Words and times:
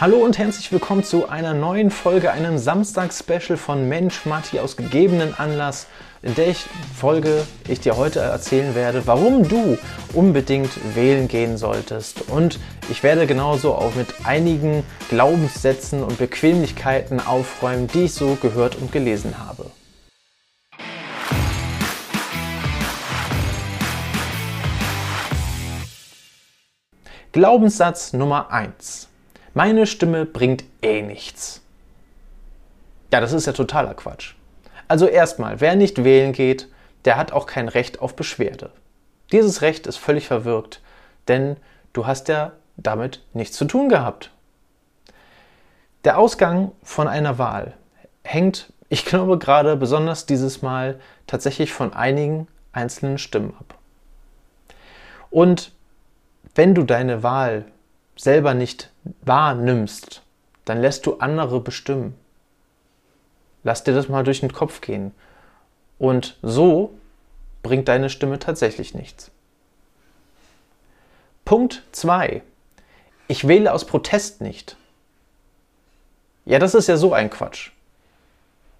Hallo 0.00 0.16
und 0.16 0.38
herzlich 0.38 0.72
willkommen 0.72 1.04
zu 1.04 1.28
einer 1.28 1.52
neuen 1.52 1.90
Folge, 1.90 2.32
einem 2.32 2.56
Samstag-Special 2.56 3.58
von 3.58 3.86
Mensch 3.86 4.24
Matti 4.24 4.58
aus 4.58 4.78
gegebenen 4.78 5.34
Anlass, 5.38 5.88
in 6.22 6.34
der 6.34 6.48
ich 6.48 6.64
Folge 6.96 7.46
ich 7.68 7.80
dir 7.80 7.98
heute 7.98 8.20
erzählen 8.20 8.74
werde, 8.74 9.06
warum 9.06 9.46
du 9.46 9.76
unbedingt 10.14 10.70
wählen 10.96 11.28
gehen 11.28 11.58
solltest. 11.58 12.30
Und 12.30 12.58
ich 12.88 13.02
werde 13.02 13.26
genauso 13.26 13.74
auch 13.74 13.94
mit 13.94 14.24
einigen 14.24 14.84
Glaubenssätzen 15.10 16.02
und 16.02 16.16
Bequemlichkeiten 16.16 17.20
aufräumen, 17.20 17.86
die 17.86 18.04
ich 18.04 18.14
so 18.14 18.38
gehört 18.40 18.76
und 18.76 18.92
gelesen 18.92 19.34
habe. 19.38 19.66
Glaubenssatz 27.32 28.14
Nummer 28.14 28.50
1. 28.50 29.09
Meine 29.54 29.86
Stimme 29.86 30.26
bringt 30.26 30.64
eh 30.80 31.02
nichts. 31.02 31.60
Ja, 33.12 33.20
das 33.20 33.32
ist 33.32 33.46
ja 33.46 33.52
totaler 33.52 33.94
Quatsch. 33.94 34.34
Also 34.86 35.06
erstmal, 35.06 35.60
wer 35.60 35.74
nicht 35.74 36.04
wählen 36.04 36.32
geht, 36.32 36.68
der 37.04 37.16
hat 37.16 37.32
auch 37.32 37.46
kein 37.46 37.68
Recht 37.68 38.00
auf 38.00 38.14
Beschwerde. 38.14 38.70
Dieses 39.32 39.62
Recht 39.62 39.86
ist 39.86 39.96
völlig 39.96 40.26
verwirkt, 40.26 40.80
denn 41.28 41.56
du 41.92 42.06
hast 42.06 42.28
ja 42.28 42.52
damit 42.76 43.22
nichts 43.32 43.56
zu 43.56 43.64
tun 43.64 43.88
gehabt. 43.88 44.30
Der 46.04 46.18
Ausgang 46.18 46.72
von 46.82 47.08
einer 47.08 47.38
Wahl 47.38 47.74
hängt, 48.22 48.72
ich 48.88 49.04
glaube 49.04 49.38
gerade 49.38 49.76
besonders 49.76 50.26
dieses 50.26 50.62
Mal, 50.62 51.00
tatsächlich 51.26 51.72
von 51.72 51.92
einigen 51.92 52.48
einzelnen 52.72 53.18
Stimmen 53.18 53.54
ab. 53.58 53.74
Und 55.30 55.72
wenn 56.54 56.74
du 56.74 56.84
deine 56.84 57.22
Wahl 57.22 57.66
selber 58.16 58.54
nicht 58.54 58.90
wahrnimmst, 59.22 60.22
dann 60.64 60.80
lässt 60.80 61.06
du 61.06 61.16
andere 61.18 61.60
bestimmen. 61.60 62.14
Lass 63.62 63.84
dir 63.84 63.94
das 63.94 64.08
mal 64.08 64.24
durch 64.24 64.40
den 64.40 64.52
Kopf 64.52 64.80
gehen. 64.80 65.12
Und 65.98 66.38
so 66.42 66.94
bringt 67.62 67.88
deine 67.88 68.08
Stimme 68.10 68.38
tatsächlich 68.38 68.94
nichts. 68.94 69.30
Punkt 71.44 71.82
2. 71.92 72.42
Ich 73.28 73.46
wähle 73.48 73.72
aus 73.72 73.84
Protest 73.84 74.40
nicht. 74.40 74.76
Ja, 76.46 76.58
das 76.58 76.74
ist 76.74 76.88
ja 76.88 76.96
so 76.96 77.12
ein 77.12 77.30
Quatsch. 77.30 77.70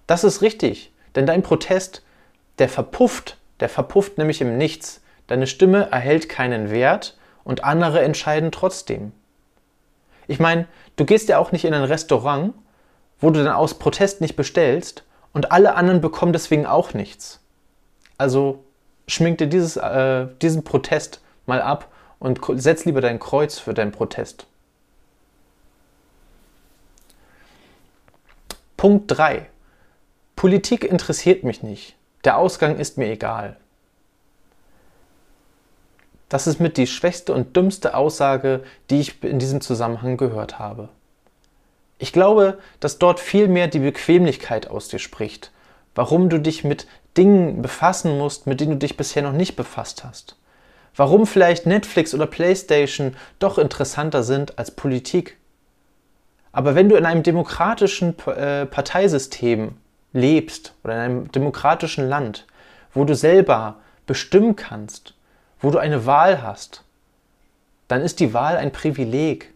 Das 0.07 0.23
ist 0.23 0.41
richtig, 0.41 0.91
denn 1.15 1.25
dein 1.25 1.43
Protest, 1.43 2.03
der 2.57 2.69
verpufft, 2.69 3.37
der 3.59 3.69
verpufft 3.69 4.17
nämlich 4.17 4.41
im 4.41 4.57
Nichts. 4.57 5.01
Deine 5.27 5.47
Stimme 5.47 5.89
erhält 5.91 6.27
keinen 6.27 6.71
Wert 6.71 7.17
und 7.43 7.63
andere 7.63 8.01
entscheiden 8.01 8.51
trotzdem. 8.51 9.13
Ich 10.31 10.39
meine, 10.39 10.65
du 10.95 11.03
gehst 11.03 11.27
ja 11.27 11.39
auch 11.39 11.51
nicht 11.51 11.65
in 11.65 11.73
ein 11.73 11.83
Restaurant, 11.83 12.53
wo 13.19 13.31
du 13.31 13.43
dann 13.43 13.53
aus 13.53 13.73
Protest 13.73 14.21
nicht 14.21 14.37
bestellst 14.37 15.03
und 15.33 15.51
alle 15.51 15.75
anderen 15.75 15.99
bekommen 15.99 16.31
deswegen 16.31 16.65
auch 16.65 16.93
nichts. 16.93 17.41
Also 18.17 18.63
schmink 19.09 19.39
dir 19.39 19.47
dieses, 19.47 19.75
äh, 19.75 20.27
diesen 20.41 20.63
Protest 20.63 21.19
mal 21.47 21.61
ab 21.61 21.91
und 22.19 22.39
setz 22.53 22.85
lieber 22.85 23.01
dein 23.01 23.19
Kreuz 23.19 23.59
für 23.59 23.73
deinen 23.73 23.91
Protest. 23.91 24.47
Punkt 28.77 29.11
3. 29.11 29.49
Politik 30.37 30.85
interessiert 30.85 31.43
mich 31.43 31.61
nicht. 31.61 31.97
Der 32.23 32.37
Ausgang 32.37 32.77
ist 32.77 32.97
mir 32.97 33.11
egal. 33.11 33.57
Das 36.31 36.47
ist 36.47 36.61
mit 36.61 36.77
die 36.77 36.87
schwächste 36.87 37.33
und 37.33 37.57
dümmste 37.57 37.93
Aussage, 37.93 38.63
die 38.89 39.01
ich 39.01 39.21
in 39.21 39.37
diesem 39.37 39.59
Zusammenhang 39.59 40.15
gehört 40.15 40.59
habe. 40.59 40.87
Ich 41.97 42.13
glaube, 42.13 42.57
dass 42.79 42.99
dort 42.99 43.19
viel 43.19 43.49
mehr 43.49 43.67
die 43.67 43.79
Bequemlichkeit 43.79 44.69
aus 44.69 44.87
dir 44.87 44.99
spricht, 44.99 45.51
warum 45.93 46.29
du 46.29 46.39
dich 46.39 46.63
mit 46.63 46.87
Dingen 47.17 47.61
befassen 47.61 48.17
musst, 48.17 48.47
mit 48.47 48.61
denen 48.61 48.71
du 48.71 48.77
dich 48.77 48.95
bisher 48.95 49.23
noch 49.23 49.33
nicht 49.33 49.57
befasst 49.57 50.05
hast. 50.05 50.37
Warum 50.95 51.27
vielleicht 51.27 51.65
Netflix 51.65 52.13
oder 52.13 52.27
PlayStation 52.27 53.17
doch 53.39 53.57
interessanter 53.57 54.23
sind 54.23 54.57
als 54.57 54.71
Politik. 54.71 55.35
Aber 56.53 56.75
wenn 56.75 56.87
du 56.87 56.95
in 56.95 57.05
einem 57.05 57.23
demokratischen 57.23 58.17
äh, 58.25 58.65
Parteisystem 58.67 59.75
lebst 60.13 60.75
oder 60.85 60.93
in 60.93 60.99
einem 61.01 61.31
demokratischen 61.33 62.07
Land, 62.07 62.47
wo 62.93 63.03
du 63.03 63.15
selber 63.15 63.81
bestimmen 64.05 64.55
kannst, 64.55 65.13
wo 65.61 65.69
du 65.71 65.77
eine 65.77 66.05
Wahl 66.05 66.41
hast, 66.41 66.83
dann 67.87 68.01
ist 68.01 68.19
die 68.19 68.33
Wahl 68.33 68.57
ein 68.57 68.71
Privileg. 68.71 69.53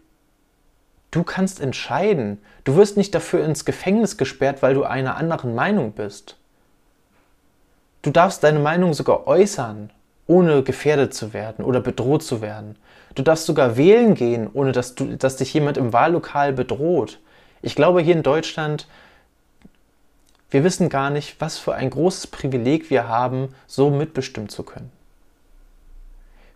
Du 1.10 1.22
kannst 1.22 1.60
entscheiden. 1.60 2.38
Du 2.64 2.76
wirst 2.76 2.96
nicht 2.96 3.14
dafür 3.14 3.44
ins 3.44 3.64
Gefängnis 3.64 4.16
gesperrt, 4.16 4.62
weil 4.62 4.74
du 4.74 4.84
einer 4.84 5.16
anderen 5.16 5.54
Meinung 5.54 5.92
bist. 5.92 6.36
Du 8.02 8.10
darfst 8.10 8.44
deine 8.44 8.58
Meinung 8.58 8.94
sogar 8.94 9.26
äußern, 9.26 9.90
ohne 10.26 10.62
gefährdet 10.62 11.14
zu 11.14 11.32
werden 11.32 11.64
oder 11.64 11.80
bedroht 11.80 12.22
zu 12.22 12.40
werden. 12.40 12.76
Du 13.14 13.22
darfst 13.22 13.46
sogar 13.46 13.76
wählen 13.76 14.14
gehen, 14.14 14.48
ohne 14.52 14.72
dass, 14.72 14.94
du, 14.94 15.16
dass 15.16 15.36
dich 15.36 15.54
jemand 15.54 15.78
im 15.78 15.92
Wahllokal 15.92 16.52
bedroht. 16.52 17.18
Ich 17.62 17.74
glaube, 17.74 18.02
hier 18.02 18.14
in 18.14 18.22
Deutschland, 18.22 18.86
wir 20.50 20.62
wissen 20.62 20.88
gar 20.88 21.10
nicht, 21.10 21.40
was 21.40 21.58
für 21.58 21.74
ein 21.74 21.90
großes 21.90 22.28
Privileg 22.28 22.90
wir 22.90 23.08
haben, 23.08 23.54
so 23.66 23.90
mitbestimmen 23.90 24.48
zu 24.48 24.62
können. 24.62 24.92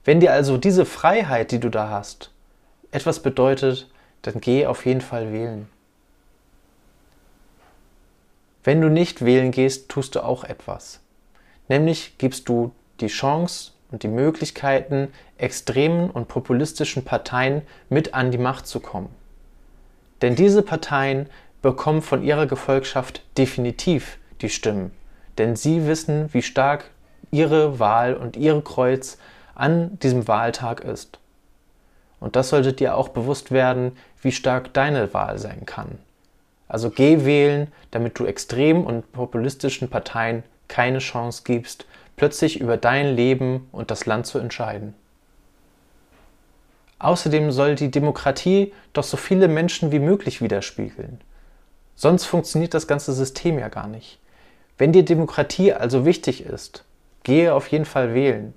Wenn 0.05 0.21
dir 0.21 0.33
also 0.33 0.57
diese 0.57 0.87
Freiheit, 0.87 1.53
die 1.53 1.61
du 1.61 1.69
da 1.69 1.91
hast, 1.91 2.31
etwas 2.91 3.21
bedeutet, 3.21 3.89
dann 4.23 4.41
geh 4.41 4.67
auf 4.67 4.87
jeden 4.87 5.01
Fall 5.01 5.33
wählen. 5.33 5.69
Wenn 8.65 8.81
du 8.81 8.89
nicht 8.89 9.25
wählen 9.25 9.51
gehst, 9.51 9.89
tust 9.89 10.15
du 10.15 10.21
auch 10.21 10.45
etwas. 10.45 11.01
Nämlich 11.69 12.19
gibst 12.19 12.49
du 12.49 12.73
die 13.01 13.07
Chance 13.07 13.73
und 13.91 14.03
die 14.03 14.09
Möglichkeiten, 14.09 15.09
extremen 15.39 16.11
und 16.11 16.29
populistischen 16.29 17.05
Parteien 17.05 17.63
mit 17.89 18.15
an 18.15 18.31
die 18.31 18.39
Macht 18.39 18.67
zu 18.67 18.81
kommen. 18.81 19.09
Denn 20.21 20.35
diese 20.35 20.63
Parteien 20.63 21.29
bekommen 21.63 22.03
von 22.03 22.23
ihrer 22.23 22.47
Gefolgschaft 22.47 23.23
definitiv 23.39 24.19
die 24.43 24.51
Stimmen. 24.51 24.93
Denn 25.39 25.57
sie 25.57 25.87
wissen, 25.87 26.33
wie 26.33 26.43
stark 26.43 26.91
ihre 27.31 27.79
Wahl 27.79 28.15
und 28.15 28.37
ihre 28.37 28.63
Kreuz 28.63 29.19
an 29.55 29.99
diesem 30.01 30.29
Wahltag 30.29 30.81
ist. 30.81 31.19
Und 32.21 32.37
das 32.37 32.51
sollte 32.51 32.73
dir 32.73 32.97
auch 32.97 33.09
bewusst 33.09 33.51
werden, 33.51 33.97
wie 34.23 34.33
stark 34.33 34.73
deine 34.75 35.13
Wahl 35.15 35.39
sein 35.39 35.65
kann. 35.67 35.99
Also 36.69 36.91
geh 36.91 37.25
wählen, 37.25 37.69
damit 37.91 38.19
du 38.19 38.27
extremen 38.27 38.85
und 38.85 39.11
populistischen 39.13 39.89
Parteien 39.89 40.45
keine 40.69 40.99
Chance 40.99 41.43
gibst, 41.45 41.87
plötzlich 42.17 42.61
über 42.61 42.77
dein 42.77 43.17
Leben 43.17 43.69
und 43.73 43.91
das 43.91 44.07
Land 44.07 44.27
zu 44.27 44.39
entscheiden. 44.39 44.95
Außerdem 47.01 47.51
soll 47.51 47.77
die 47.77 47.91
Demokratie 47.91 48.73
doch 48.93 49.05
so 49.05 49.17
viele 49.17 49.49
Menschen 49.49 49.91
wie 49.91 49.99
möglich 49.99 50.43
widerspiegeln. 50.43 51.21
Sonst 51.97 52.27
funktioniert 52.27 52.75
das 52.75 52.87
ganze 52.87 53.15
System 53.15 53.59
ja 53.59 53.69
gar 53.69 53.89
nicht. 53.89 54.19
Wenn 54.79 54.93
dir 54.93 55.05
Demokratie 55.05 55.73
also 55.73 56.05
wichtig 56.05 56.45
ist, 56.45 56.85
gehe 57.23 57.53
auf 57.53 57.69
jeden 57.69 57.85
Fall 57.85 58.15
wählen. 58.15 58.55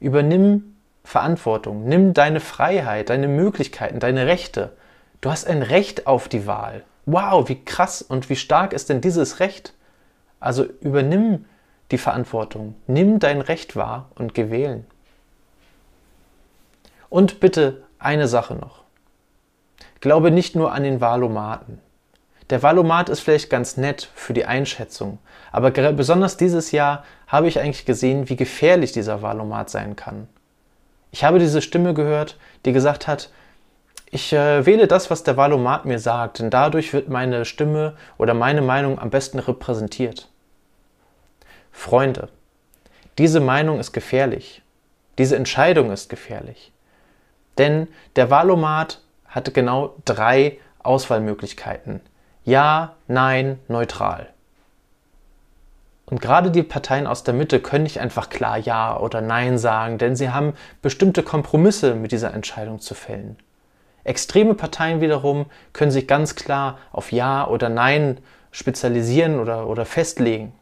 Übernimm 0.00 0.76
Verantwortung, 1.04 1.84
nimm 1.84 2.12
deine 2.12 2.40
Freiheit, 2.40 3.08
deine 3.08 3.28
Möglichkeiten, 3.28 3.98
deine 3.98 4.26
Rechte. 4.26 4.76
Du 5.20 5.30
hast 5.30 5.46
ein 5.46 5.62
Recht 5.62 6.06
auf 6.06 6.28
die 6.28 6.46
Wahl. 6.46 6.84
Wow, 7.06 7.48
wie 7.48 7.64
krass 7.64 8.02
und 8.02 8.28
wie 8.28 8.36
stark 8.36 8.72
ist 8.72 8.90
denn 8.90 9.00
dieses 9.00 9.40
Recht? 9.40 9.72
Also 10.40 10.64
übernimm 10.80 11.46
die 11.90 11.98
Verantwortung, 11.98 12.74
nimm 12.86 13.18
dein 13.18 13.40
Recht 13.40 13.74
wahr 13.74 14.10
und 14.14 14.34
geh 14.34 14.50
wählen. 14.50 14.86
Und 17.08 17.40
bitte 17.40 17.84
eine 17.98 18.28
Sache 18.28 18.54
noch. 18.54 18.82
Glaube 20.00 20.30
nicht 20.30 20.54
nur 20.54 20.72
an 20.72 20.82
den 20.82 21.00
Wahlomaten. 21.00 21.80
Der 22.50 22.62
Valomat 22.62 23.08
ist 23.08 23.20
vielleicht 23.20 23.50
ganz 23.50 23.76
nett 23.76 24.08
für 24.14 24.32
die 24.32 24.46
Einschätzung, 24.46 25.18
aber 25.52 25.70
besonders 25.70 26.36
dieses 26.36 26.72
Jahr 26.72 27.04
habe 27.26 27.46
ich 27.46 27.60
eigentlich 27.60 27.84
gesehen, 27.84 28.28
wie 28.28 28.36
gefährlich 28.36 28.92
dieser 28.92 29.20
Valomat 29.20 29.68
sein 29.68 29.96
kann. 29.96 30.28
Ich 31.10 31.24
habe 31.24 31.38
diese 31.38 31.60
Stimme 31.60 31.92
gehört, 31.92 32.38
die 32.64 32.72
gesagt 32.72 33.06
hat, 33.06 33.30
ich 34.10 34.32
äh, 34.32 34.64
wähle 34.64 34.86
das, 34.86 35.10
was 35.10 35.22
der 35.22 35.36
Valomat 35.36 35.84
mir 35.84 35.98
sagt, 35.98 36.38
denn 36.38 36.48
dadurch 36.48 36.94
wird 36.94 37.10
meine 37.10 37.44
Stimme 37.44 37.94
oder 38.16 38.32
meine 38.32 38.62
Meinung 38.62 38.98
am 38.98 39.10
besten 39.10 39.38
repräsentiert. 39.38 40.28
Freunde, 41.70 42.28
diese 43.18 43.40
Meinung 43.40 43.78
ist 43.78 43.92
gefährlich. 43.92 44.62
Diese 45.18 45.36
Entscheidung 45.36 45.90
ist 45.90 46.08
gefährlich. 46.08 46.72
Denn 47.58 47.88
der 48.16 48.30
Valomat 48.30 49.00
hatte 49.26 49.52
genau 49.52 49.94
drei 50.04 50.58
Auswahlmöglichkeiten. 50.82 52.00
Ja, 52.48 52.94
Nein, 53.08 53.58
neutral. 53.68 54.28
Und 56.06 56.22
gerade 56.22 56.50
die 56.50 56.62
Parteien 56.62 57.06
aus 57.06 57.22
der 57.22 57.34
Mitte 57.34 57.60
können 57.60 57.82
nicht 57.82 58.00
einfach 58.00 58.30
klar 58.30 58.56
Ja 58.56 58.98
oder 58.98 59.20
Nein 59.20 59.58
sagen, 59.58 59.98
denn 59.98 60.16
sie 60.16 60.30
haben 60.30 60.54
bestimmte 60.80 61.22
Kompromisse 61.22 61.94
mit 61.94 62.10
dieser 62.10 62.32
Entscheidung 62.32 62.80
zu 62.80 62.94
fällen. 62.94 63.36
Extreme 64.02 64.54
Parteien 64.54 65.02
wiederum 65.02 65.44
können 65.74 65.90
sich 65.90 66.06
ganz 66.06 66.36
klar 66.36 66.78
auf 66.90 67.12
Ja 67.12 67.46
oder 67.46 67.68
Nein 67.68 68.16
spezialisieren 68.50 69.40
oder, 69.40 69.68
oder 69.68 69.84
festlegen. 69.84 70.54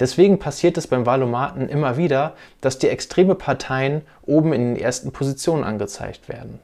Deswegen 0.00 0.38
passiert 0.38 0.78
es 0.78 0.86
beim 0.86 1.04
Wahlomaten 1.04 1.68
immer 1.68 1.98
wieder, 1.98 2.32
dass 2.62 2.78
die 2.78 2.88
extreme 2.88 3.34
Parteien 3.34 4.00
oben 4.22 4.54
in 4.54 4.76
den 4.76 4.82
ersten 4.82 5.12
Positionen 5.12 5.62
angezeigt 5.62 6.30
werden. 6.30 6.58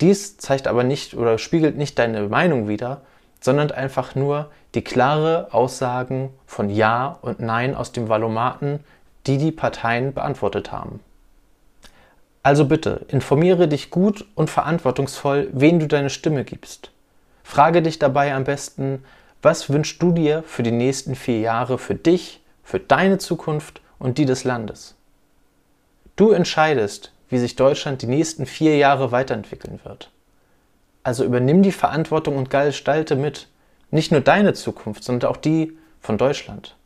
Dies 0.00 0.38
zeigt 0.38 0.66
aber 0.66 0.84
nicht 0.84 1.14
oder 1.14 1.38
spiegelt 1.38 1.76
nicht 1.76 1.98
deine 1.98 2.28
Meinung 2.28 2.68
wider, 2.68 3.02
sondern 3.40 3.70
einfach 3.70 4.14
nur 4.14 4.50
die 4.74 4.82
klare 4.82 5.48
Aussagen 5.52 6.30
von 6.46 6.70
Ja 6.70 7.18
und 7.22 7.40
Nein 7.40 7.74
aus 7.74 7.92
dem 7.92 8.08
Valomaten, 8.08 8.80
die 9.26 9.38
die 9.38 9.52
Parteien 9.52 10.14
beantwortet 10.14 10.72
haben. 10.72 11.00
Also 12.42 12.64
bitte, 12.64 13.04
informiere 13.08 13.68
dich 13.68 13.90
gut 13.90 14.26
und 14.34 14.48
verantwortungsvoll, 14.48 15.50
wen 15.52 15.78
du 15.78 15.86
deine 15.86 16.08
Stimme 16.08 16.44
gibst. 16.44 16.90
Frage 17.42 17.82
dich 17.82 17.98
dabei 17.98 18.34
am 18.34 18.44
besten, 18.44 19.04
was 19.42 19.70
wünschst 19.70 20.00
du 20.02 20.12
dir 20.12 20.42
für 20.44 20.62
die 20.62 20.70
nächsten 20.70 21.14
vier 21.14 21.40
Jahre 21.40 21.78
für 21.78 21.94
dich, 21.94 22.40
für 22.62 22.78
deine 22.78 23.18
Zukunft 23.18 23.80
und 23.98 24.16
die 24.16 24.24
des 24.24 24.44
Landes? 24.44 24.94
Du 26.16 26.30
entscheidest, 26.30 27.12
wie 27.30 27.38
sich 27.38 27.56
Deutschland 27.56 28.02
die 28.02 28.06
nächsten 28.06 28.44
vier 28.44 28.76
Jahre 28.76 29.12
weiterentwickeln 29.12 29.80
wird. 29.84 30.10
Also 31.02 31.24
übernimm 31.24 31.62
die 31.62 31.72
Verantwortung 31.72 32.36
und 32.36 32.50
gestalte 32.50 33.16
mit. 33.16 33.48
Nicht 33.90 34.12
nur 34.12 34.20
deine 34.20 34.52
Zukunft, 34.52 35.02
sondern 35.02 35.30
auch 35.30 35.38
die 35.38 35.76
von 36.00 36.18
Deutschland. 36.18 36.76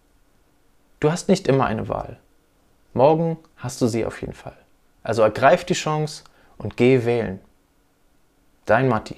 Du 1.01 1.11
hast 1.11 1.29
nicht 1.29 1.49
immer 1.49 1.67
eine 1.67 1.89
Wahl. 1.89 2.19
Morgen 2.93 3.39
hast 3.57 3.83
du 3.83 3.89
sie 3.89 4.05
auf 4.05 4.21
jeden 4.21 4.33
Fall. 4.35 4.57
Also 5.03 5.23
ergreif 5.23 5.65
die 5.65 5.75
Chance 5.75 6.25
und 6.57 6.77
geh 6.77 7.05
wählen. 7.05 7.41
Dein 8.65 8.89
Matti. 8.89 9.17